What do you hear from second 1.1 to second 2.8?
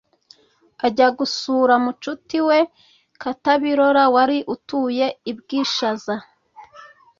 gusura mucuti we